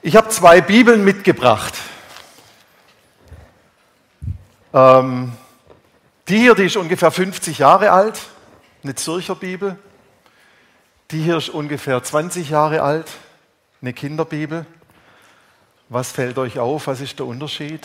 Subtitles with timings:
[0.00, 1.74] Ich habe zwei Bibeln mitgebracht.
[4.72, 5.32] Ähm,
[6.28, 8.20] die hier, die ist ungefähr 50 Jahre alt,
[8.84, 9.76] eine Zürcher Bibel.
[11.10, 13.10] Die hier ist ungefähr 20 Jahre alt,
[13.82, 14.66] eine Kinderbibel.
[15.88, 16.86] Was fällt euch auf?
[16.86, 17.84] Was ist der Unterschied?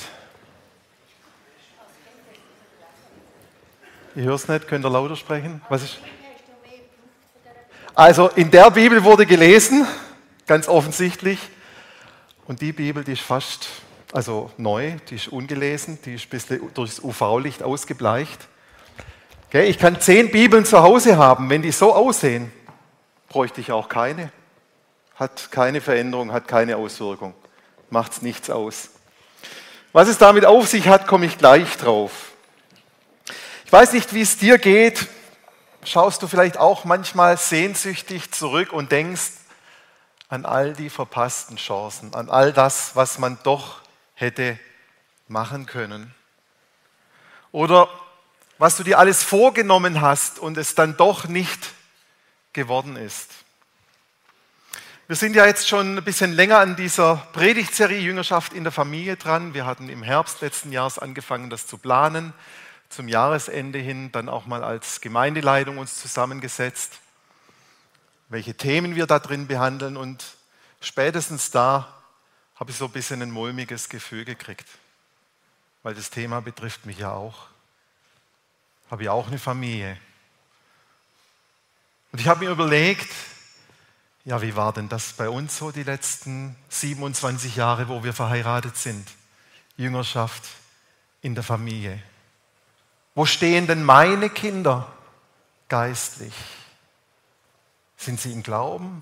[4.13, 5.63] Ich höre es nicht, könnt ihr lauter sprechen?
[5.67, 5.97] Was ist?
[7.95, 9.87] Also in der Bibel wurde gelesen,
[10.45, 11.39] ganz offensichtlich,
[12.45, 13.67] und die Bibel, die ist fast,
[14.11, 18.47] also neu, die ist ungelesen, die ist ein bisschen durchs UV-Licht ausgebleicht.
[19.47, 22.51] Okay, ich kann zehn Bibeln zu Hause haben, wenn die so aussehen,
[23.29, 24.31] bräuchte ich auch keine.
[25.15, 27.33] Hat keine Veränderung, hat keine Auswirkung,
[27.89, 28.89] macht es nichts aus.
[29.93, 32.31] Was es damit auf sich hat, komme ich gleich drauf.
[33.65, 35.07] Ich weiß nicht, wie es dir geht.
[35.85, 39.31] Schaust du vielleicht auch manchmal sehnsüchtig zurück und denkst,
[40.33, 43.81] an all die verpassten Chancen, an all das, was man doch
[44.15, 44.57] hätte
[45.27, 46.11] machen können.
[47.51, 47.87] Oder
[48.57, 51.69] was du dir alles vorgenommen hast und es dann doch nicht
[52.51, 53.29] geworden ist.
[55.05, 59.17] Wir sind ja jetzt schon ein bisschen länger an dieser Predigtserie Jüngerschaft in der Familie
[59.17, 59.53] dran.
[59.53, 62.33] Wir hatten im Herbst letzten Jahres angefangen, das zu planen.
[62.89, 67.02] Zum Jahresende hin dann auch mal als Gemeindeleitung uns zusammengesetzt
[68.33, 69.95] welche Themen wir da drin behandeln.
[69.95, 70.25] Und
[70.81, 72.01] spätestens da
[72.55, 74.67] habe ich so ein bisschen ein mulmiges Gefühl gekriegt,
[75.83, 77.47] weil das Thema betrifft mich ja auch.
[78.89, 79.97] Habe ich auch eine Familie.
[82.11, 83.11] Und ich habe mir überlegt,
[84.25, 88.77] ja, wie war denn das bei uns so die letzten 27 Jahre, wo wir verheiratet
[88.77, 89.07] sind?
[89.77, 90.43] Jüngerschaft
[91.21, 92.01] in der Familie.
[93.13, 94.91] Wo stehen denn meine Kinder
[95.69, 96.33] geistlich?
[98.03, 99.01] Sind sie im Glauben?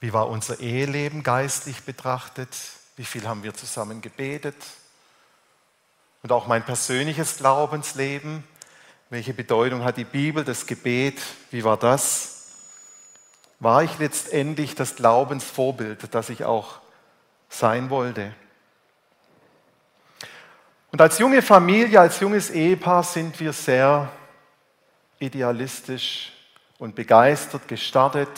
[0.00, 2.48] Wie war unser Eheleben geistlich betrachtet?
[2.96, 4.56] Wie viel haben wir zusammen gebetet?
[6.22, 8.42] Und auch mein persönliches Glaubensleben.
[9.10, 11.20] Welche Bedeutung hat die Bibel, das Gebet?
[11.50, 12.54] Wie war das?
[13.60, 16.80] War ich letztendlich das Glaubensvorbild, das ich auch
[17.50, 18.34] sein wollte?
[20.90, 24.10] Und als junge Familie, als junges Ehepaar sind wir sehr
[25.18, 26.32] idealistisch
[26.78, 28.28] und begeistert gestartet,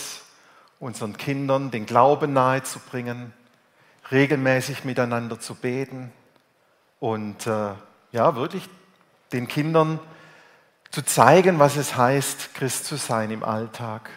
[0.78, 3.32] unseren Kindern den Glauben nahezubringen,
[4.10, 6.12] regelmäßig miteinander zu beten
[7.00, 7.72] und äh,
[8.12, 8.68] ja, wirklich
[9.32, 9.98] den Kindern
[10.90, 14.08] zu zeigen, was es heißt, Christ zu sein im Alltag.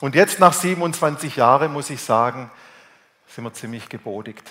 [0.00, 2.50] Und jetzt nach 27 Jahren muss ich sagen,
[3.28, 4.50] sind wir ziemlich gebodigt.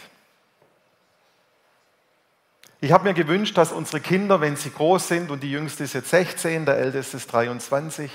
[2.80, 5.94] Ich habe mir gewünscht, dass unsere Kinder, wenn sie groß sind, und die jüngste ist
[5.94, 8.10] jetzt 16, der älteste ist 23,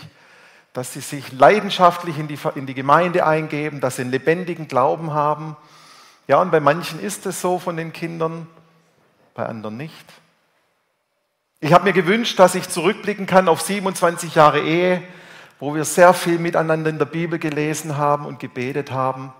[0.77, 5.15] dass sie sich leidenschaftlich in die, in die Gemeinde eingeben, dass sie einen lebendigen Glauben
[5.15, 5.57] haben.
[6.29, 8.47] Ja, und bei manchen ist es so von den Kindern,
[9.33, 10.05] bei anderen nicht.
[11.61, 15.03] Ich habe mir gewünscht, dass ich zurückblicken kann auf 27 Jahre Ehe,
[15.59, 19.33] wo wir sehr viel miteinander in der Bibel gelesen haben und gebetet haben.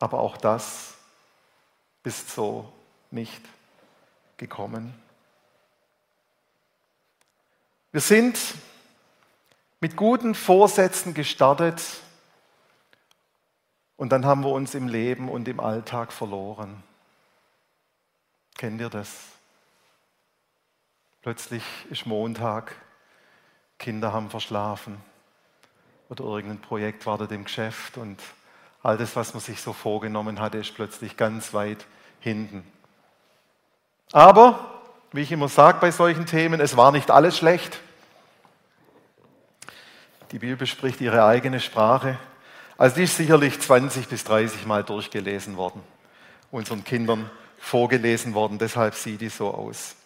[0.00, 0.94] Aber auch das
[2.02, 2.72] ist so
[3.12, 3.42] nicht
[4.36, 4.94] gekommen.
[7.92, 8.36] Wir sind
[9.80, 11.80] mit guten Vorsätzen gestartet
[13.96, 16.82] und dann haben wir uns im Leben und im Alltag verloren.
[18.56, 19.10] Kennt ihr das?
[21.22, 22.74] Plötzlich ist Montag,
[23.78, 25.00] Kinder haben verschlafen
[26.08, 28.20] oder irgendein Projekt wartet im Geschäft und
[28.82, 31.86] all das, was man sich so vorgenommen hatte, ist plötzlich ganz weit
[32.20, 32.64] hinten.
[34.12, 37.80] Aber, wie ich immer sage bei solchen Themen, es war nicht alles schlecht.
[40.30, 42.18] Die Bibel spricht ihre eigene Sprache.
[42.76, 45.82] Also die ist sicherlich 20 bis 30 Mal durchgelesen worden,
[46.50, 49.96] unseren Kindern vorgelesen worden, deshalb sieht die so aus.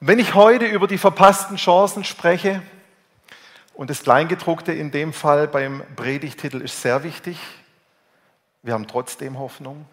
[0.00, 2.62] Wenn ich heute über die verpassten Chancen spreche,
[3.74, 7.38] und das Kleingedruckte in dem Fall beim Predigtitel ist sehr wichtig,
[8.62, 9.84] wir haben trotzdem Hoffnung,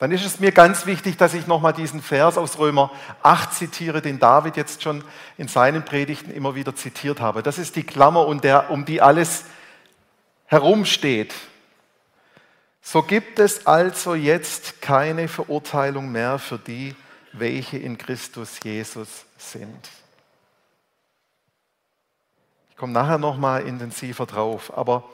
[0.00, 2.90] dann ist es mir ganz wichtig, dass ich nochmal diesen Vers aus Römer
[3.22, 5.04] 8 zitiere, den David jetzt schon
[5.36, 7.42] in seinen Predigten immer wieder zitiert habe.
[7.42, 9.44] Das ist die Klammer, um, die alles
[10.46, 11.34] herumsteht.
[12.80, 16.96] So gibt es also jetzt keine Verurteilung mehr für die,
[17.34, 19.90] welche in Christus Jesus sind.
[22.70, 25.04] Ich komme nachher nochmal intensiver drauf, aber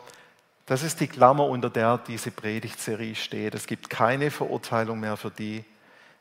[0.67, 3.55] das ist die Klammer, unter der diese Predigtserie steht.
[3.55, 5.65] Es gibt keine Verurteilung mehr für die,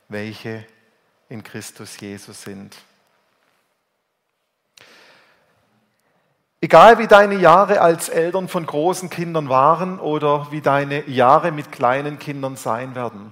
[0.08, 0.66] welche
[1.30, 2.76] in Christus Jesus sind.
[6.62, 11.72] Egal wie deine Jahre als Eltern von großen Kindern waren oder wie deine Jahre mit
[11.72, 13.32] kleinen Kindern sein werden.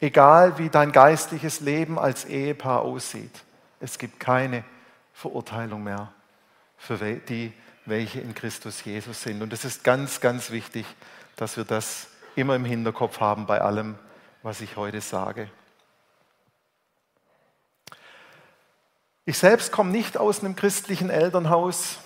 [0.00, 3.42] Egal wie dein geistliches Leben als Ehepaar aussieht.
[3.80, 4.64] Es gibt keine
[5.12, 6.12] Verurteilung mehr
[6.76, 7.52] für die,
[7.86, 9.42] welche in Christus Jesus sind.
[9.42, 10.86] Und es ist ganz, ganz wichtig,
[11.36, 13.96] dass wir das immer im Hinterkopf haben bei allem,
[14.42, 15.50] was ich heute sage.
[19.26, 21.98] Ich selbst komme nicht aus einem christlichen Elternhaus,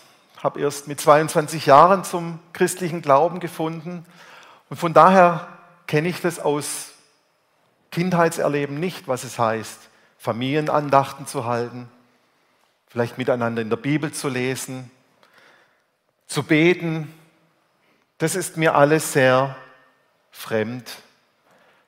[0.43, 4.07] habe erst mit 22 Jahren zum christlichen Glauben gefunden
[4.71, 5.49] und von daher
[5.87, 6.91] kenne ich das aus
[7.91, 9.89] Kindheitserleben nicht, was es heißt,
[10.19, 11.89] Familienandachten zu halten,
[12.87, 14.91] vielleicht miteinander in der Bibel zu lesen,
[16.29, 17.13] zu beten.
[18.19, 19.57] Das ist mir alles sehr
[20.31, 20.99] fremd.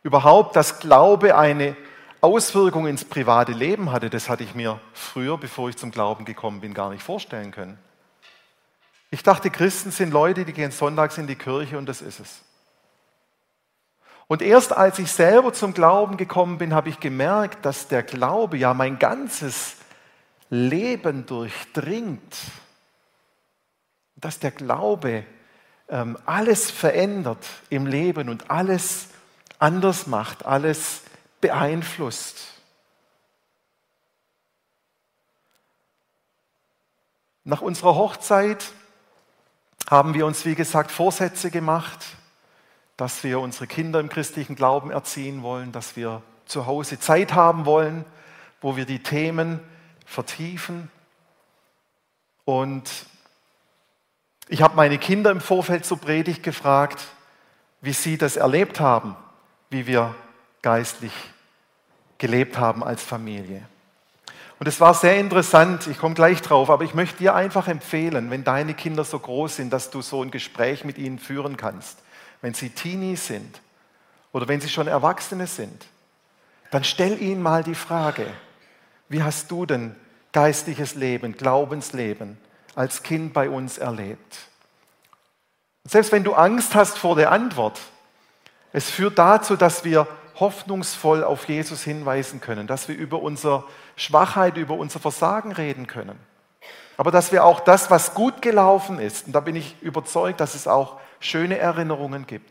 [0.02, 1.76] Überhaupt, dass Glaube eine
[2.20, 6.60] Auswirkungen ins private Leben hatte, das hatte ich mir früher, bevor ich zum Glauben gekommen
[6.60, 7.78] bin, gar nicht vorstellen können.
[9.10, 12.40] Ich dachte, Christen sind Leute, die gehen sonntags in die Kirche und das ist es.
[14.28, 18.56] Und erst als ich selber zum Glauben gekommen bin, habe ich gemerkt, dass der Glaube
[18.56, 19.76] ja mein ganzes
[20.50, 22.36] Leben durchdringt.
[24.20, 25.24] Dass der Glaube
[25.88, 29.08] ähm, alles verändert im Leben und alles
[29.58, 31.02] anders macht, alles
[31.40, 32.48] beeinflusst.
[37.44, 38.72] Nach unserer Hochzeit
[39.88, 42.16] haben wir uns, wie gesagt, Vorsätze gemacht,
[42.96, 47.64] dass wir unsere Kinder im christlichen Glauben erziehen wollen, dass wir zu Hause Zeit haben
[47.64, 48.04] wollen,
[48.60, 49.60] wo wir die Themen
[50.04, 50.90] vertiefen.
[52.44, 52.90] Und
[54.48, 57.00] ich habe meine Kinder im Vorfeld zur Predigt gefragt,
[57.80, 59.16] wie sie das erlebt haben,
[59.70, 60.14] wie wir
[60.62, 61.12] geistlich
[62.18, 63.62] gelebt haben als Familie.
[64.58, 68.30] Und es war sehr interessant, ich komme gleich drauf, aber ich möchte dir einfach empfehlen,
[68.30, 71.98] wenn deine Kinder so groß sind, dass du so ein Gespräch mit ihnen führen kannst.
[72.42, 73.60] Wenn sie Teenies sind
[74.32, 75.86] oder wenn sie schon Erwachsene sind,
[76.70, 78.26] dann stell ihnen mal die Frage,
[79.08, 79.96] wie hast du denn
[80.32, 82.36] geistliches Leben, Glaubensleben
[82.74, 84.38] als Kind bei uns erlebt?
[85.84, 87.80] Selbst wenn du Angst hast vor der Antwort,
[88.72, 90.06] es führt dazu, dass wir
[90.40, 93.64] hoffnungsvoll auf Jesus hinweisen können, dass wir über unsere
[93.96, 96.18] Schwachheit, über unser Versagen reden können.
[96.96, 100.54] Aber dass wir auch das, was gut gelaufen ist, und da bin ich überzeugt, dass
[100.54, 102.50] es auch schöne Erinnerungen gibt,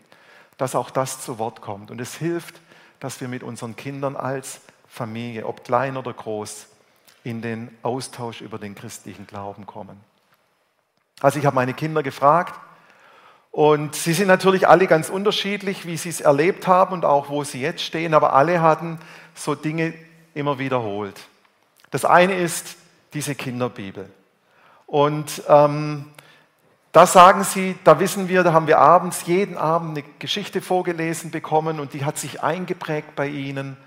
[0.58, 1.92] dass auch das zu Wort kommt.
[1.92, 2.60] Und es hilft,
[3.00, 6.68] dass wir mit unseren Kindern als Familie, ob klein oder groß,
[7.24, 10.00] in den Austausch über den christlichen Glauben kommen.
[11.22, 12.54] Also ich habe meine Kinder gefragt,
[13.52, 17.44] und sie sind natürlich alle ganz unterschiedlich, wie sie es erlebt haben und auch wo
[17.44, 19.00] sie jetzt stehen, aber alle hatten
[19.34, 19.94] so Dinge
[20.34, 21.20] immer wiederholt.
[21.92, 22.76] Das eine ist
[23.14, 24.10] diese Kinderbibel.
[24.86, 26.06] Und ähm,
[26.92, 31.32] da sagen sie, da wissen wir, da haben wir abends, jeden Abend eine Geschichte vorgelesen
[31.32, 33.78] bekommen und die hat sich eingeprägt bei ihnen.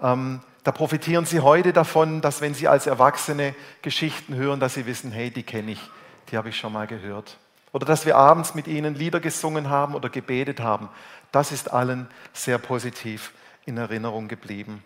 [0.00, 4.86] Ähm, da profitieren sie heute davon, dass wenn sie als Erwachsene Geschichten hören, dass sie
[4.86, 5.90] wissen, hey, die kenne ich,
[6.30, 7.36] die habe ich schon mal gehört.
[7.72, 10.88] Oder dass wir abends mit ihnen Lieder gesungen haben oder gebetet haben.
[11.32, 13.32] Das ist allen sehr positiv
[13.66, 14.82] in Erinnerung geblieben.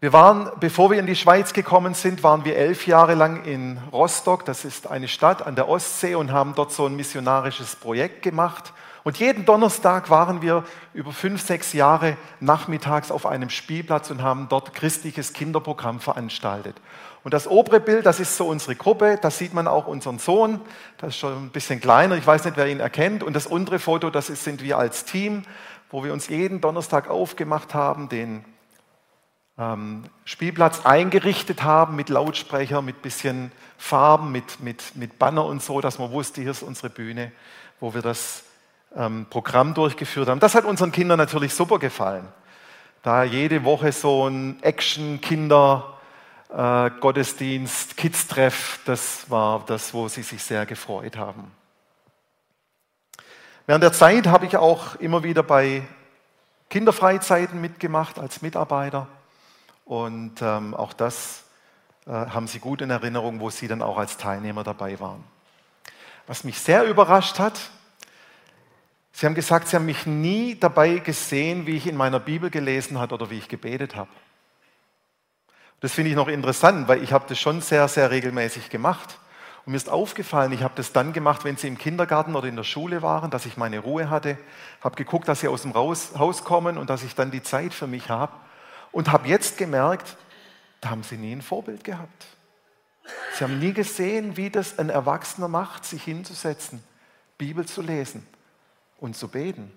[0.00, 3.78] Wir waren, bevor wir in die Schweiz gekommen sind, waren wir elf Jahre lang in
[3.90, 4.44] Rostock.
[4.44, 8.74] Das ist eine Stadt an der Ostsee und haben dort so ein missionarisches Projekt gemacht.
[9.02, 14.48] Und jeden Donnerstag waren wir über fünf, sechs Jahre nachmittags auf einem Spielplatz und haben
[14.50, 16.76] dort christliches Kinderprogramm veranstaltet.
[17.24, 20.60] Und das obere Bild, das ist so unsere Gruppe, da sieht man auch unseren Sohn,
[20.98, 23.22] das ist schon ein bisschen kleiner, ich weiß nicht, wer ihn erkennt.
[23.22, 25.44] Und das untere Foto, das ist, sind wir als Team,
[25.90, 28.44] wo wir uns jeden Donnerstag aufgemacht haben, den
[29.56, 35.80] ähm, Spielplatz eingerichtet haben mit Lautsprecher, mit bisschen Farben, mit, mit, mit Banner und so,
[35.80, 37.32] dass man wusste, hier ist unsere Bühne,
[37.80, 38.44] wo wir das
[38.94, 40.40] ähm, Programm durchgeführt haben.
[40.40, 42.28] Das hat unseren Kindern natürlich super gefallen.
[43.02, 45.93] Da jede Woche so ein Action-Kinder-
[46.54, 51.50] äh, Gottesdienst, Kids-Treff, das war das, wo sie sich sehr gefreut haben.
[53.66, 55.82] Während der Zeit habe ich auch immer wieder bei
[56.70, 59.08] Kinderfreizeiten mitgemacht als Mitarbeiter.
[59.84, 61.44] Und ähm, auch das
[62.06, 65.24] äh, haben Sie gut in Erinnerung, wo Sie dann auch als Teilnehmer dabei waren.
[66.26, 67.58] Was mich sehr überrascht hat,
[69.12, 72.98] Sie haben gesagt, Sie haben mich nie dabei gesehen, wie ich in meiner Bibel gelesen
[72.98, 74.10] habe oder wie ich gebetet habe.
[75.84, 79.18] Das finde ich noch interessant, weil ich habe das schon sehr, sehr regelmäßig gemacht.
[79.66, 82.56] Und mir ist aufgefallen, ich habe das dann gemacht, wenn sie im Kindergarten oder in
[82.56, 84.38] der Schule waren, dass ich meine Ruhe hatte,
[84.80, 87.86] habe geguckt, dass sie aus dem Haus kommen und dass ich dann die Zeit für
[87.86, 88.32] mich habe.
[88.92, 90.16] Und habe jetzt gemerkt,
[90.80, 92.28] da haben sie nie ein Vorbild gehabt.
[93.34, 96.82] Sie haben nie gesehen, wie das ein Erwachsener macht, sich hinzusetzen,
[97.36, 98.26] Bibel zu lesen
[99.00, 99.70] und zu beten.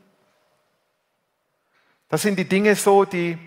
[2.08, 3.38] Das sind die Dinge so, die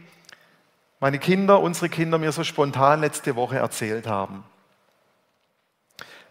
[1.01, 4.45] meine Kinder, unsere Kinder mir so spontan letzte Woche erzählt haben.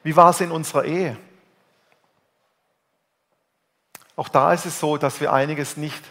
[0.03, 1.17] Wie war es in unserer Ehe?
[4.15, 6.03] Auch da ist es so, dass wir einiges nicht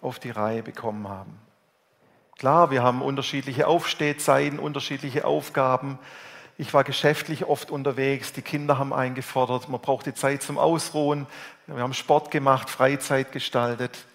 [0.00, 1.38] auf die Reihe bekommen haben.
[2.38, 5.98] Klar, wir haben unterschiedliche Aufstehzeiten, unterschiedliche Aufgaben.
[6.56, 11.26] Ich war geschäftlich oft unterwegs, die Kinder haben eingefordert, man braucht die Zeit zum Ausruhen.
[11.66, 14.06] Wir haben Sport gemacht, Freizeit gestaltet.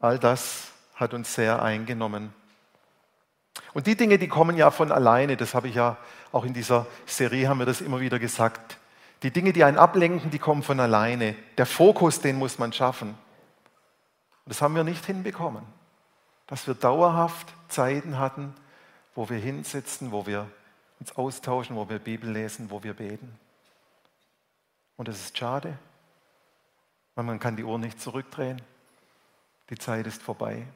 [0.00, 2.34] All das hat uns sehr eingenommen.
[3.74, 5.96] Und die Dinge, die kommen ja von alleine, das habe ich ja
[6.30, 8.78] auch in dieser Serie, haben wir das immer wieder gesagt.
[9.22, 11.36] Die Dinge, die einen ablenken, die kommen von alleine.
[11.56, 13.10] Der Fokus, den muss man schaffen.
[13.10, 13.16] Und
[14.46, 15.62] das haben wir nicht hinbekommen.
[16.46, 18.54] Dass wir dauerhaft Zeiten hatten,
[19.14, 20.48] wo wir hinsitzen, wo wir
[21.00, 23.38] uns austauschen, wo wir Bibel lesen, wo wir beten.
[24.96, 25.78] Und das ist schade,
[27.14, 28.60] weil man kann die Uhr nicht zurückdrehen.
[29.70, 30.66] Die Zeit ist vorbei.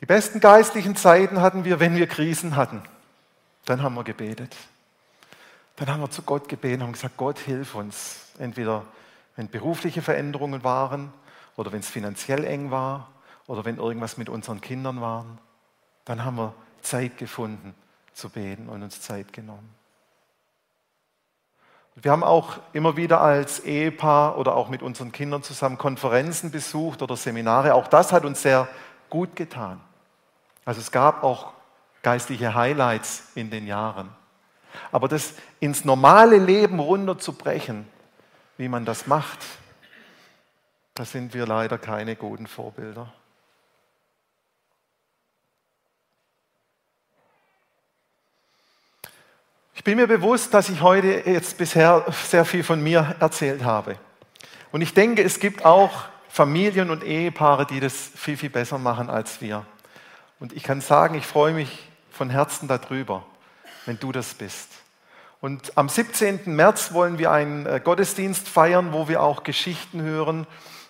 [0.00, 2.82] Die besten geistlichen Zeiten hatten wir, wenn wir Krisen hatten.
[3.66, 4.56] Dann haben wir gebetet.
[5.76, 8.26] Dann haben wir zu Gott gebeten und gesagt, Gott, hilf uns.
[8.38, 8.84] Entweder
[9.36, 11.12] wenn berufliche Veränderungen waren
[11.56, 13.10] oder wenn es finanziell eng war
[13.46, 15.26] oder wenn irgendwas mit unseren Kindern war.
[16.06, 17.74] Dann haben wir Zeit gefunden
[18.14, 19.74] zu beten und uns Zeit genommen.
[21.94, 27.02] Wir haben auch immer wieder als Ehepaar oder auch mit unseren Kindern zusammen Konferenzen besucht
[27.02, 27.74] oder Seminare.
[27.74, 28.68] Auch das hat uns sehr
[29.10, 29.80] gut getan.
[30.70, 31.52] Also es gab auch
[32.00, 34.08] geistliche Highlights in den Jahren.
[34.92, 37.88] Aber das ins normale Leben runterzubrechen,
[38.56, 39.40] wie man das macht,
[40.94, 43.12] da sind wir leider keine guten Vorbilder.
[49.74, 53.98] Ich bin mir bewusst, dass ich heute jetzt bisher sehr viel von mir erzählt habe.
[54.70, 59.10] Und ich denke, es gibt auch Familien und Ehepaare, die das viel, viel besser machen
[59.10, 59.66] als wir.
[60.40, 63.24] Und ich kann sagen, ich freue mich von Herzen darüber,
[63.86, 64.68] wenn du das bist.
[65.40, 66.40] Und am 17.
[66.46, 70.46] März wollen wir einen äh, Gottesdienst feiern, wo wir auch Geschichten hören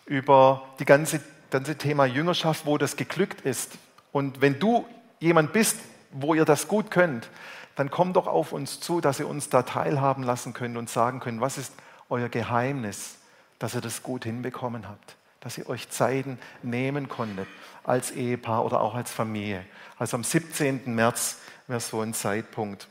[0.06, 3.72] über die ganze, ganze Thema Jüngerschaft, wo das geglückt ist.
[4.10, 4.86] Und wenn du
[5.20, 5.76] jemand bist,
[6.10, 7.28] wo ihr das gut könnt,
[7.76, 11.20] dann kommt doch auf uns zu, dass ihr uns da teilhaben lassen könnt und sagen
[11.20, 11.72] könnt, was ist
[12.08, 13.16] euer Geheimnis,
[13.60, 17.48] dass ihr das gut hinbekommen habt, dass ihr euch Zeiten nehmen konntet
[17.84, 19.64] als Ehepaar oder auch als Familie.
[19.98, 20.94] Also am 17.
[20.94, 22.88] März wäre so ein Zeitpunkt.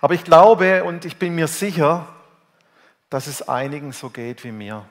[0.00, 2.08] Aber ich glaube und ich bin mir sicher,
[3.10, 4.84] dass es einigen so geht wie mir.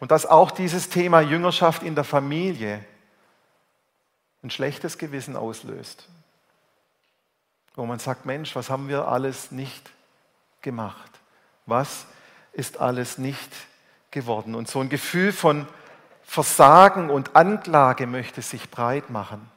[0.00, 2.84] Und dass auch dieses Thema Jüngerschaft in der Familie
[4.42, 6.08] ein schlechtes Gewissen auslöst
[7.74, 9.90] wo man sagt, Mensch, was haben wir alles nicht
[10.62, 11.10] gemacht?
[11.66, 12.06] Was
[12.52, 13.50] ist alles nicht
[14.14, 14.54] geworden?
[14.54, 15.68] Und so ein Gefühl von
[16.22, 19.50] Versagen und Anklage möchte sich breit machen.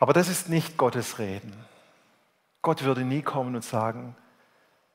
[0.00, 1.54] Aber das ist nicht Gottes Reden.
[2.60, 4.16] Gott würde nie kommen und sagen,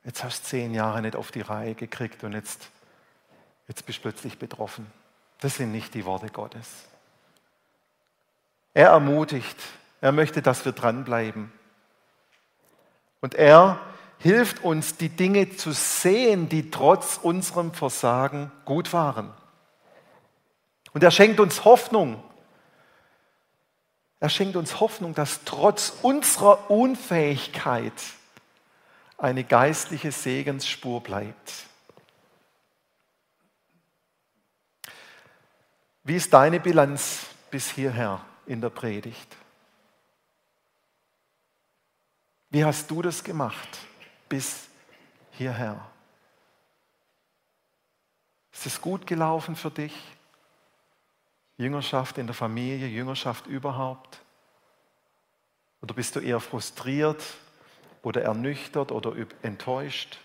[0.04, 2.70] jetzt hast du zehn Jahre nicht auf die Reihe gekriegt und jetzt,
[3.70, 4.86] jetzt bist du plötzlich betroffen.
[5.40, 6.68] Das sind nicht die Worte Gottes.
[8.74, 9.58] Er ermutigt,
[10.02, 11.52] er möchte, dass wir dranbleiben.
[13.22, 13.80] Und er
[14.20, 19.34] hilft uns, die Dinge zu sehen, die trotz unserem Versagen gut waren.
[20.94, 22.24] Und er schenkt uns Hoffnung.
[24.20, 27.94] Er schenkt uns Hoffnung, dass trotz unserer Unfähigkeit
[29.18, 31.54] eine geistliche Segensspur bleibt.
[36.04, 39.36] Wie ist deine Bilanz bis hierher in der Predigt?
[42.50, 43.78] Wie hast du das gemacht
[44.30, 44.68] bis
[45.32, 45.80] hierher?
[48.52, 49.94] Ist es gut gelaufen für dich?
[51.58, 54.20] Jüngerschaft in der Familie, Jüngerschaft überhaupt?
[55.82, 57.24] Oder bist du eher frustriert
[58.02, 60.18] oder ernüchtert oder enttäuscht?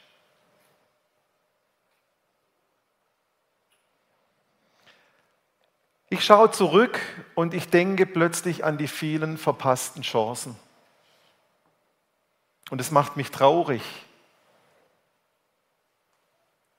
[6.08, 7.00] Ich schaue zurück
[7.34, 10.56] und ich denke plötzlich an die vielen verpassten Chancen.
[12.72, 13.82] Und es macht mich traurig.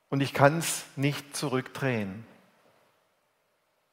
[0.10, 2.26] Und ich kann es nicht zurückdrehen.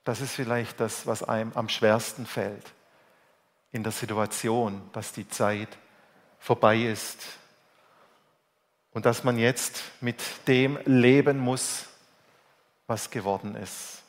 [0.04, 2.72] Das ist vielleicht das, was einem am schwersten fällt
[3.70, 5.68] in der Situation, dass die Zeit
[6.38, 7.22] vorbei ist
[8.92, 11.84] und dass man jetzt mit dem leben muss,
[12.86, 14.02] was geworden ist.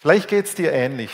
[0.00, 1.10] Vielleicht geht es dir ähnlich.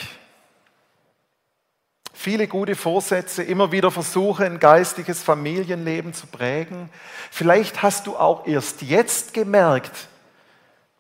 [2.13, 6.89] Viele gute Vorsätze, immer wieder Versuche, ein geistliches Familienleben zu prägen.
[7.33, 10.07] Vielleicht hast du auch erst jetzt gemerkt,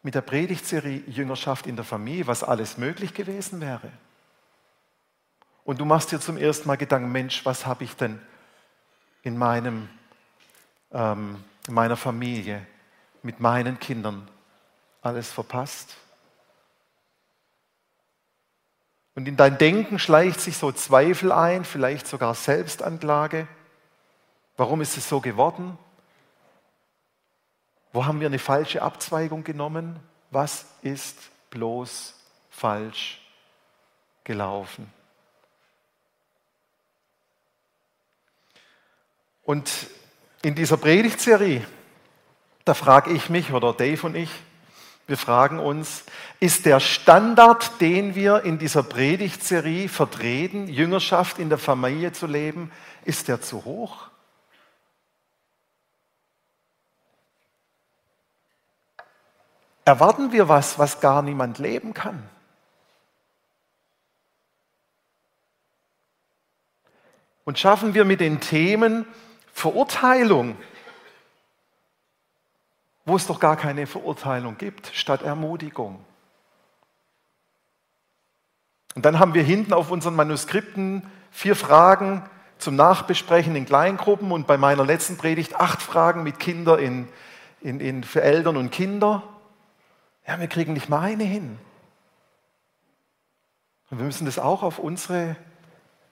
[0.02, 3.92] mit der Predigtserie Jüngerschaft in der Familie, was alles möglich gewesen wäre.
[5.62, 8.20] Und du machst dir zum ersten Mal Gedanken, Mensch, was habe ich denn
[9.22, 9.88] in, meinem,
[10.90, 12.66] ähm, in meiner Familie,
[13.22, 14.28] mit meinen Kindern
[15.02, 15.94] alles verpasst?
[19.16, 23.48] Und in dein Denken schleicht sich so Zweifel ein, vielleicht sogar Selbstanklage.
[24.58, 25.78] Warum ist es so geworden?
[27.94, 29.98] Wo haben wir eine falsche Abzweigung genommen?
[30.30, 31.16] Was ist
[31.48, 32.14] bloß
[32.50, 33.22] falsch
[34.22, 34.92] gelaufen?
[39.44, 39.70] Und
[40.42, 41.66] in dieser Predigtserie,
[42.66, 44.30] da frage ich mich oder Dave und ich,
[45.06, 46.04] wir fragen uns,
[46.40, 52.72] ist der Standard, den wir in dieser Predigtserie vertreten, Jüngerschaft in der Familie zu leben,
[53.04, 54.08] ist der zu hoch?
[59.84, 62.28] Erwarten wir was, was gar niemand leben kann?
[67.44, 69.06] Und schaffen wir mit den Themen
[69.52, 70.56] Verurteilung,
[73.06, 76.04] wo es doch gar keine Verurteilung gibt, statt Ermutigung.
[78.96, 84.46] Und dann haben wir hinten auf unseren Manuskripten vier Fragen zum Nachbesprechen in Kleingruppen und
[84.46, 87.08] bei meiner letzten Predigt acht Fragen mit Kindern in,
[87.60, 89.22] in, in, für Eltern und Kinder.
[90.26, 91.58] Ja, wir kriegen nicht mal eine hin.
[93.90, 95.36] Und wir müssen das auch auf unsere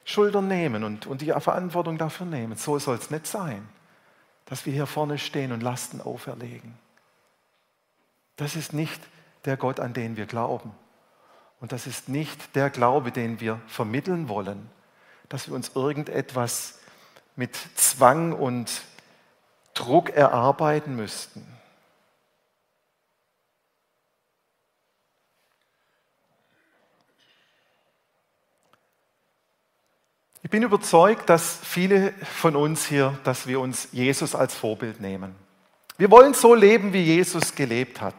[0.04, 2.56] Schultern nehmen und, und die Verantwortung dafür nehmen.
[2.56, 3.66] So soll es nicht sein,
[4.44, 6.83] dass wir hier vorne stehen und Lasten auferlegen.
[8.36, 9.00] Das ist nicht
[9.44, 10.72] der Gott, an den wir glauben.
[11.60, 14.70] Und das ist nicht der Glaube, den wir vermitteln wollen,
[15.28, 16.78] dass wir uns irgendetwas
[17.36, 18.82] mit Zwang und
[19.72, 21.46] Druck erarbeiten müssten.
[30.42, 35.43] Ich bin überzeugt, dass viele von uns hier, dass wir uns Jesus als Vorbild nehmen.
[35.96, 38.16] Wir wollen so leben, wie Jesus gelebt hat.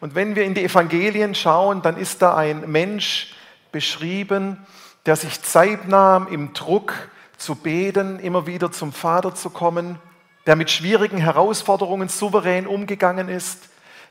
[0.00, 3.34] Und wenn wir in die Evangelien schauen, dann ist da ein Mensch
[3.72, 4.64] beschrieben,
[5.04, 6.94] der sich Zeit nahm, im Druck
[7.36, 9.98] zu beten, immer wieder zum Vater zu kommen,
[10.46, 13.68] der mit schwierigen Herausforderungen souverän umgegangen ist,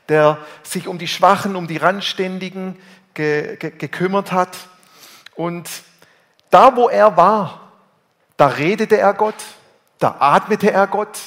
[0.08, 2.76] der sich um die Schwachen, um die Randständigen
[3.14, 4.56] ge ge gekümmert hat
[5.34, 5.68] und
[6.50, 7.72] da, wo er war,
[8.36, 9.42] da redete er Gott,
[9.98, 11.18] da atmete er Gott,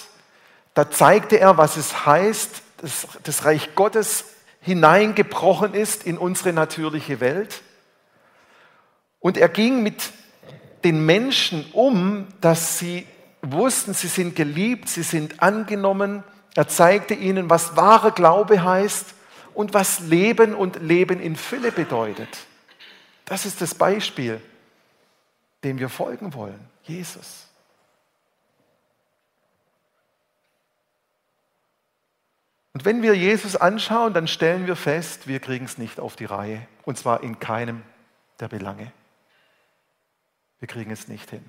[0.77, 4.25] da zeigte er, was es heißt, dass das Reich Gottes
[4.61, 7.61] hineingebrochen ist in unsere natürliche Welt.
[9.19, 10.11] Und er ging mit
[10.83, 13.07] den Menschen um, dass sie
[13.41, 16.23] wussten, sie sind geliebt, sie sind angenommen.
[16.55, 19.13] Er zeigte ihnen, was wahre Glaube heißt
[19.53, 22.29] und was Leben und Leben in Fülle bedeutet.
[23.25, 24.41] Das ist das Beispiel
[25.63, 27.46] dem wir folgen wollen, Jesus.
[32.77, 36.25] Und wenn wir Jesus anschauen, dann stellen wir fest, wir kriegen es nicht auf die
[36.25, 36.67] Reihe.
[36.85, 37.81] Und zwar in keinem
[38.39, 38.91] der Belange.
[40.59, 41.43] Wir kriegen es nicht hin.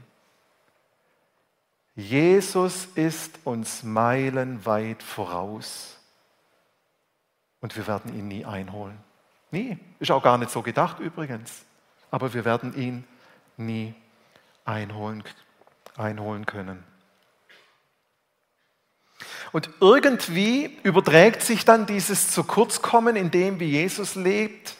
[1.94, 5.98] Jesus ist uns meilenweit voraus.
[7.60, 8.96] Und wir werden ihn nie einholen.
[9.50, 9.76] Nie.
[9.98, 11.66] Ist auch gar nicht so gedacht übrigens.
[12.10, 13.04] Aber wir werden ihn
[13.58, 13.94] nie
[14.64, 15.22] einholen,
[15.94, 16.82] einholen können.
[19.52, 24.74] Und irgendwie überträgt sich dann dieses zu kurzkommen, in dem wie Jesus lebt,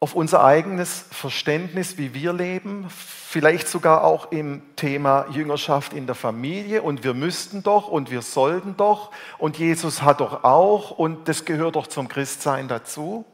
[0.00, 6.16] auf unser eigenes Verständnis, wie wir leben, vielleicht sogar auch im Thema Jüngerschaft in der
[6.16, 11.28] Familie und wir müssten doch und wir sollten doch und Jesus hat doch auch und
[11.28, 13.24] das gehört doch zum Christsein dazu.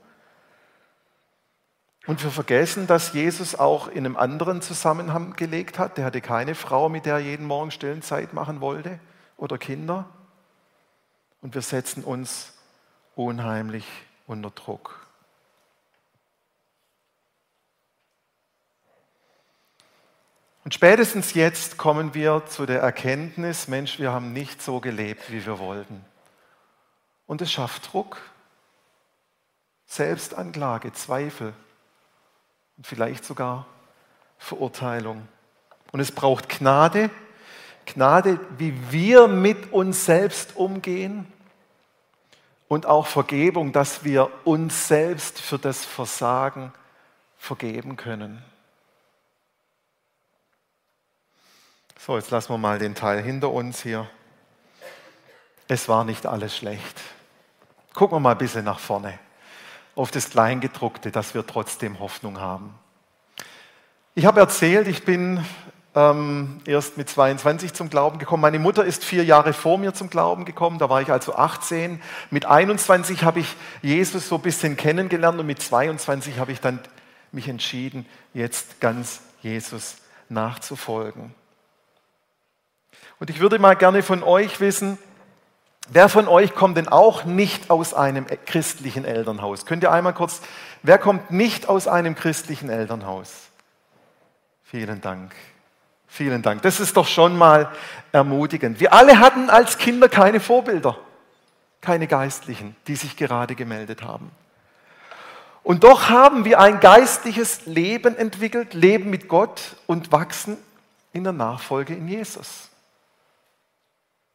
[2.06, 5.98] Und wir vergessen, dass Jesus auch in einem anderen Zusammenhang gelegt hat.
[5.98, 8.98] Der hatte keine Frau, mit der er jeden Morgen stillen Zeit machen wollte
[9.38, 10.04] oder Kinder.
[11.40, 12.52] Und wir setzen uns
[13.14, 13.86] unheimlich
[14.26, 15.06] unter Druck.
[20.64, 25.46] Und spätestens jetzt kommen wir zu der Erkenntnis, Mensch, wir haben nicht so gelebt, wie
[25.46, 26.04] wir wollten.
[27.26, 28.20] Und es schafft Druck,
[29.86, 31.54] Selbstanklage, Zweifel
[32.76, 33.66] und vielleicht sogar
[34.36, 35.26] Verurteilung.
[35.90, 37.08] Und es braucht Gnade,
[37.94, 41.26] Gnade, wie wir mit uns selbst umgehen,
[42.68, 46.72] und auch Vergebung, dass wir uns selbst für das Versagen
[47.38, 48.44] vergeben können.
[51.98, 54.08] So, jetzt lassen wir mal den Teil hinter uns hier.
[55.66, 57.00] Es war nicht alles schlecht.
[57.94, 59.18] Gucken wir mal ein bisschen nach vorne
[59.94, 62.78] auf das Kleingedruckte, dass wir trotzdem Hoffnung haben.
[64.14, 65.44] Ich habe erzählt, ich bin
[65.94, 68.42] ähm, erst mit 22 zum Glauben gekommen.
[68.42, 72.00] Meine Mutter ist vier Jahre vor mir zum Glauben gekommen, da war ich also 18.
[72.30, 76.80] Mit 21 habe ich Jesus so ein bisschen kennengelernt und mit 22 habe ich dann
[77.32, 79.96] mich entschieden, jetzt ganz Jesus
[80.28, 81.34] nachzufolgen.
[83.18, 84.98] Und ich würde mal gerne von euch wissen,
[85.88, 89.66] wer von euch kommt denn auch nicht aus einem christlichen Elternhaus?
[89.66, 90.40] Könnt ihr einmal kurz,
[90.82, 93.48] wer kommt nicht aus einem christlichen Elternhaus?
[94.62, 95.34] Vielen Dank.
[96.08, 96.62] Vielen Dank.
[96.62, 97.70] Das ist doch schon mal
[98.12, 98.80] ermutigend.
[98.80, 100.98] Wir alle hatten als Kinder keine Vorbilder,
[101.80, 104.30] keine Geistlichen, die sich gerade gemeldet haben.
[105.62, 110.56] Und doch haben wir ein geistliches Leben entwickelt, Leben mit Gott und wachsen
[111.12, 112.70] in der Nachfolge in Jesus.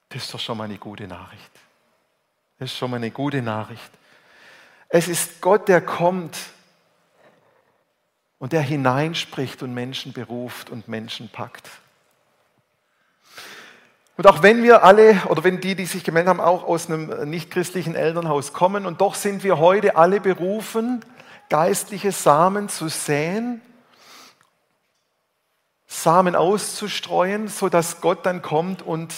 [0.09, 1.51] Das ist doch schon mal eine gute Nachricht.
[2.59, 3.89] Das ist schon mal eine gute Nachricht.
[4.89, 6.37] Es ist Gott, der kommt
[8.43, 11.69] und der hineinspricht und Menschen beruft und Menschen packt.
[14.17, 17.29] Und auch wenn wir alle, oder wenn die, die sich gemeldet haben, auch aus einem
[17.29, 21.05] nichtchristlichen Elternhaus kommen, und doch sind wir heute alle berufen,
[21.47, 23.61] geistliche Samen zu säen,
[25.87, 29.13] Samen auszustreuen, sodass Gott dann kommt und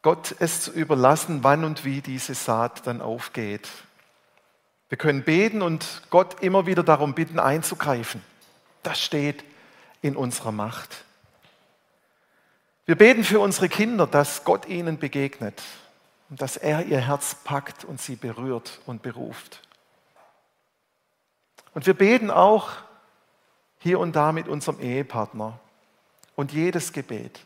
[0.00, 3.68] Gott es zu überlassen, wann und wie diese Saat dann aufgeht.
[4.90, 8.22] Wir können beten und Gott immer wieder darum bitten, einzugreifen.
[8.82, 9.42] Das steht
[10.02, 11.04] in unserer Macht.
[12.84, 15.62] Wir beten für unsere Kinder, dass Gott ihnen begegnet
[16.28, 19.62] und dass er ihr Herz packt und sie berührt und beruft.
[21.72, 22.72] Und wir beten auch
[23.78, 25.58] hier und da mit unserem Ehepartner
[26.36, 27.40] und jedes Gebet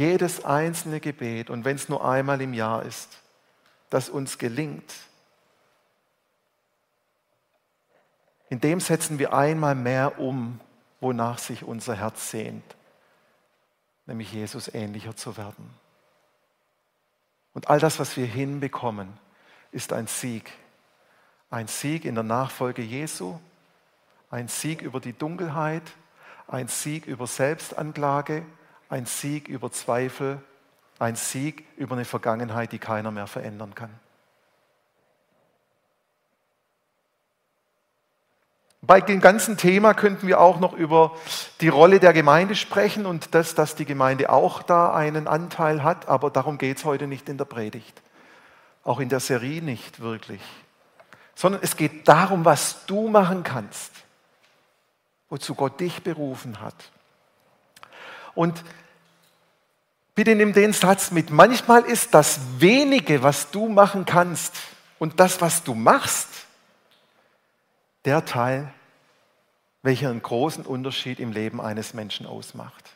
[0.00, 3.18] jedes einzelne Gebet und wenn es nur einmal im Jahr ist,
[3.90, 4.94] das uns gelingt,
[8.50, 10.60] in dem setzen wir einmal mehr um,
[11.00, 12.64] wonach sich unser Herz sehnt,
[14.06, 15.70] nämlich Jesus ähnlicher zu werden.
[17.54, 19.08] Und all das, was wir hinbekommen,
[19.72, 20.52] ist ein Sieg.
[21.48, 23.38] Ein Sieg in der Nachfolge Jesu,
[24.30, 25.82] ein Sieg über die Dunkelheit,
[26.48, 28.44] ein Sieg über Selbstanklage,
[28.88, 30.42] ein Sieg über Zweifel,
[30.98, 33.90] ein Sieg über eine Vergangenheit, die keiner mehr verändern kann.
[38.82, 41.16] Bei dem ganzen Thema könnten wir auch noch über
[41.60, 46.08] die Rolle der Gemeinde sprechen und das, dass die Gemeinde auch da einen Anteil hat,
[46.08, 48.00] aber darum geht es heute nicht in der Predigt.
[48.82, 50.40] Auch in der Serie nicht wirklich.
[51.34, 53.92] Sondern es geht darum, was du machen kannst,
[55.28, 56.74] wozu Gott dich berufen hat.
[58.34, 58.64] Und
[60.14, 61.30] bitte nimm den Satz mit.
[61.30, 64.54] Manchmal ist das wenige, was du machen kannst
[64.98, 66.28] und das, was du machst,
[68.04, 68.72] der Teil,
[69.82, 72.90] welcher einen großen Unterschied im Leben eines Menschen ausmacht.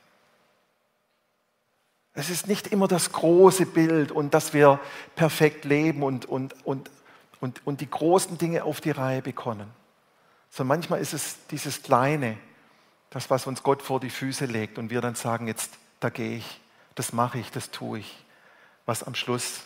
[2.13, 4.79] Es ist nicht immer das große Bild und dass wir
[5.17, 6.91] perfekt leben und, und, und,
[7.41, 9.69] und, und die großen Dinge auf die Reihe bekommen.
[10.51, 12.39] Sondern manchmal ist es dieses Kleine,
[13.11, 16.37] das, was uns Gott vor die Füße legt und wir dann sagen, jetzt, da gehe
[16.37, 16.61] ich,
[16.95, 18.25] das mache ich, das tue ich,
[18.87, 19.63] was am Schluss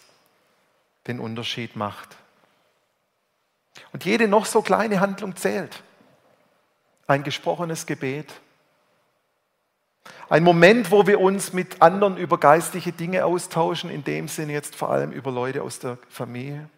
[1.07, 2.17] den Unterschied macht.
[3.93, 5.83] Und jede noch so kleine Handlung zählt.
[7.07, 8.33] Ein gesprochenes Gebet.
[10.29, 14.77] Ein Moment, wo wir uns mit anderen über geistliche Dinge austauschen, in dem Sinne jetzt
[14.77, 16.69] vor allem über Leute aus der Familie.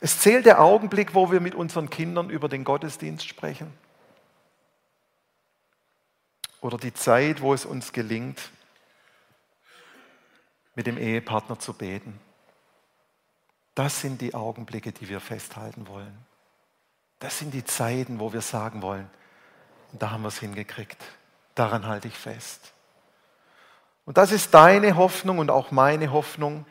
[0.00, 3.72] Es zählt der Augenblick, wo wir mit unseren Kindern über den Gottesdienst sprechen
[6.60, 8.50] oder die Zeit, wo es uns gelingt,
[10.74, 12.18] mit dem Ehepartner zu beten.
[13.74, 16.16] Das sind die Augenblicke, die wir festhalten wollen.
[17.18, 19.08] Das sind die Zeiten, wo wir sagen wollen,
[19.92, 21.02] da haben wir es hingekriegt.
[21.54, 22.72] Daran halte ich fest.
[24.04, 26.66] Und das ist deine Hoffnung und auch meine Hoffnung,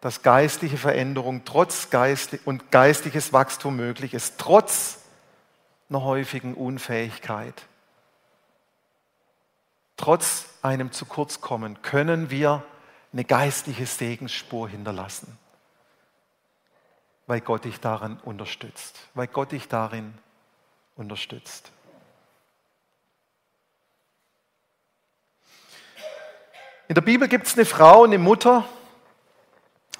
[0.00, 4.98] dass geistliche Veränderung trotz geistlich und geistliches Wachstum möglich ist, trotz
[5.88, 7.54] einer häufigen Unfähigkeit
[10.02, 12.64] trotz einem zu kurz kommen, können wir
[13.12, 15.38] eine geistliche Segensspur hinterlassen,
[17.32, 20.12] weil Gott dich darin unterstützt, weil Gott dich darin
[20.96, 21.72] unterstützt.
[26.88, 28.68] In der Bibel gibt es eine Frau, eine Mutter.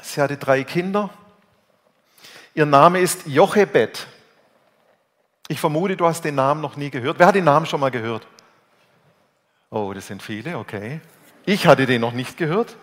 [0.02, 1.08] Sie hatte drei Kinder.
[2.52, 4.06] Ihr Name ist Jochebed.
[5.48, 7.18] Ich vermute, du hast den Namen noch nie gehört.
[7.18, 8.26] Wer hat den Namen schon mal gehört?
[9.70, 11.00] Oh, das sind viele, okay.
[11.46, 12.76] Ich hatte den noch nicht gehört.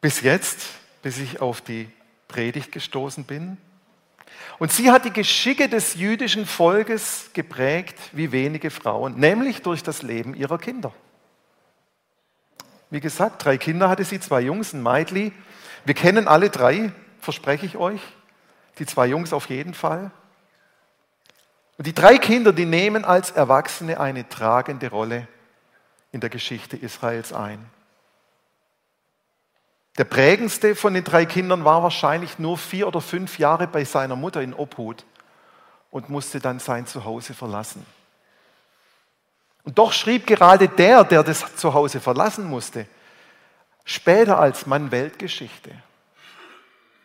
[0.00, 0.68] Bis jetzt,
[1.02, 1.90] bis ich auf die
[2.34, 3.58] Predigt gestoßen bin.
[4.58, 10.02] Und sie hat die Geschicke des jüdischen Volkes geprägt wie wenige Frauen, nämlich durch das
[10.02, 10.92] Leben ihrer Kinder.
[12.90, 15.30] Wie gesagt, drei Kinder hatte sie, zwei Jungs, ein Meidli.
[15.84, 18.00] Wir kennen alle drei, verspreche ich euch.
[18.80, 20.10] Die zwei Jungs auf jeden Fall.
[21.78, 25.28] Und die drei Kinder, die nehmen als Erwachsene eine tragende Rolle
[26.10, 27.64] in der Geschichte Israels ein.
[29.96, 34.16] Der prägendste von den drei Kindern war wahrscheinlich nur vier oder fünf Jahre bei seiner
[34.16, 35.04] Mutter in Obhut
[35.90, 37.86] und musste dann sein Zuhause verlassen.
[39.62, 42.86] Und doch schrieb gerade der, der das Zuhause verlassen musste,
[43.84, 45.70] später als Mann Weltgeschichte,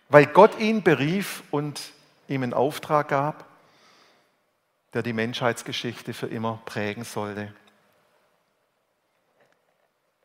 [0.10, 1.80] weil Gott ihn berief und
[2.28, 3.46] ihm einen Auftrag gab,
[4.94, 7.54] der die Menschheitsgeschichte für immer prägen sollte.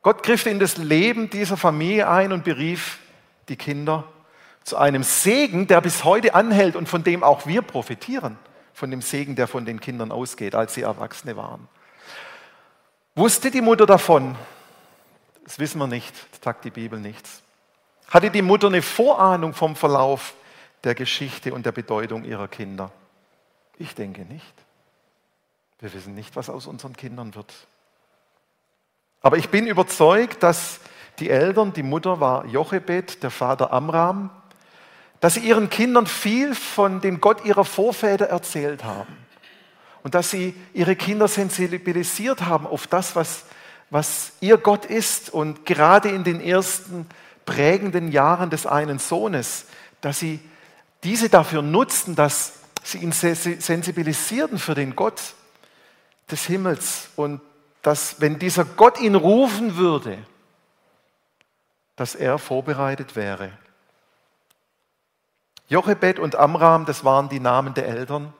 [0.04, 2.98] Gott griff in das Leben dieser Familie ein und berief
[3.48, 4.04] die Kinder
[4.62, 8.36] zu einem Segen, der bis heute anhält und von dem auch wir profitieren,
[8.74, 11.68] von dem Segen, der von den Kindern ausgeht, als sie Erwachsene waren.
[13.14, 14.36] Wusste die Mutter davon?
[15.44, 16.14] Das wissen wir nicht,
[16.44, 17.42] sagt die Bibel nichts.
[18.08, 20.34] Hatte die Mutter eine Vorahnung vom Verlauf
[20.84, 22.92] der Geschichte und der Bedeutung ihrer Kinder?
[23.78, 24.54] Ich denke nicht.
[25.80, 27.54] Wir wissen nicht, was aus unseren Kindern wird.
[29.24, 30.80] Aber ich bin überzeugt, dass
[31.18, 34.28] die Eltern, die Mutter war Jochebed, der Vater Amram,
[35.20, 39.16] dass sie ihren Kindern viel von dem Gott ihrer Vorväter erzählt haben.
[40.02, 43.44] Und dass sie ihre Kinder sensibilisiert haben auf das, was,
[43.88, 45.30] was ihr Gott ist.
[45.30, 47.06] Und gerade in den ersten
[47.46, 49.64] prägenden Jahren des einen Sohnes,
[50.02, 50.38] dass sie
[51.02, 55.22] diese dafür nutzten, dass sie ihn sensibilisierten für den Gott
[56.30, 57.40] des Himmels und
[57.84, 60.16] dass, wenn dieser Gott ihn rufen würde,
[61.96, 63.52] dass er vorbereitet wäre.
[65.68, 68.32] Jochebed und Amram, das waren die Namen der Eltern.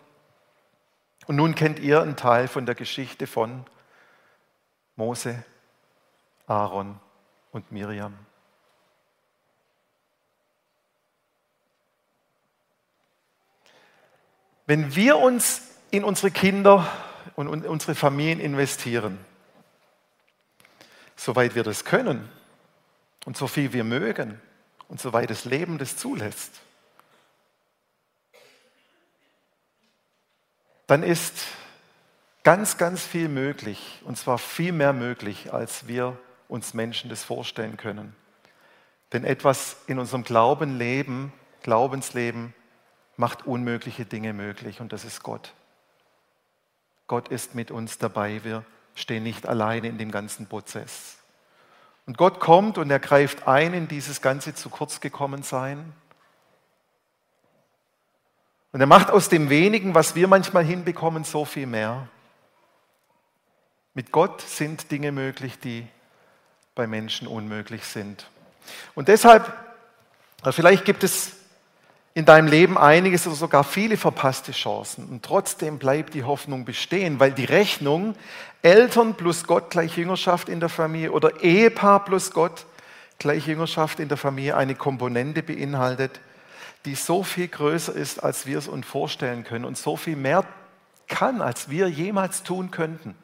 [1.26, 3.66] Und nun kennt ihr einen Teil von der Geschichte von
[4.96, 5.44] Mose,
[6.46, 6.98] Aaron
[7.52, 8.14] und Miriam.
[14.64, 16.90] Wenn wir uns in unsere Kinder
[17.37, 19.18] und unsere Familien investieren,
[21.16, 22.29] soweit wir das können
[23.24, 24.40] und so viel wir mögen
[24.88, 26.61] und soweit das Leben das zulässt,
[30.87, 31.46] dann ist
[32.42, 37.77] ganz, ganz viel möglich, und zwar viel mehr möglich, als wir uns Menschen das vorstellen
[37.77, 38.14] können.
[39.12, 42.55] Denn etwas in unserem Glaubenleben, Glaubensleben
[43.16, 45.55] macht unmögliche Dinge möglich und das ist Gott.
[47.07, 51.16] Gott ist mit uns dabei, wir stehen nicht alleine in dem ganzen Prozess.
[52.07, 55.92] Und Gott kommt und er greift ein in dieses ganze zu kurz gekommen sein.
[58.72, 62.09] Und er macht aus dem wenigen, was wir manchmal hinbekommen, so viel mehr.
[63.94, 65.87] Mit Gott sind Dinge möglich, die
[66.74, 68.28] bei Menschen unmöglich sind.
[68.94, 69.52] Und deshalb,
[70.50, 71.37] vielleicht gibt es
[72.14, 75.09] in deinem Leben einiges oder sogar viele verpasste Chancen.
[75.09, 78.14] Und trotzdem bleibt die Hoffnung bestehen, weil die Rechnung
[78.62, 82.66] Eltern plus Gott gleich Jüngerschaft in der Familie oder Ehepaar plus Gott
[83.18, 86.20] gleich Jüngerschaft in der Familie eine Komponente beinhaltet,
[86.85, 90.44] die so viel größer ist, als wir es uns vorstellen können und so viel mehr
[91.09, 93.16] kann, als wir jemals tun könnten.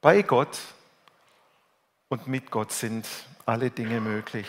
[0.00, 0.58] Bei Gott
[2.08, 3.06] und mit Gott sind
[3.46, 4.46] alle Dinge möglich.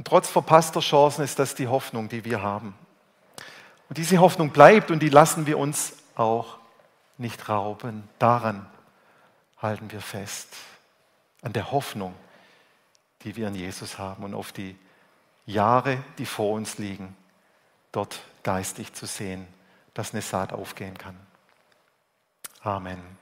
[0.00, 2.74] Und trotz verpasster Chancen ist das die Hoffnung, die wir haben.
[3.90, 6.56] Und diese Hoffnung bleibt und die lassen wir uns auch
[7.18, 8.08] nicht rauben.
[8.18, 8.64] Daran
[9.60, 10.56] halten wir fest.
[11.42, 12.14] An der Hoffnung,
[13.24, 14.74] die wir in Jesus haben und auf die
[15.44, 17.14] Jahre, die vor uns liegen,
[17.92, 19.46] dort geistig zu sehen,
[19.92, 21.20] dass eine Saat aufgehen kann.
[22.62, 23.20] Amen.